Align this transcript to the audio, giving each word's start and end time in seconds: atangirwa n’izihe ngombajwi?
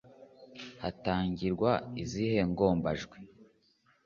atangirwa 0.89 1.71
n’izihe 1.91 2.39
ngombajwi? 2.51 3.17